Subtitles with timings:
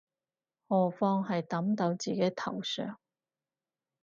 [0.67, 2.97] 何況係揼到自己頭上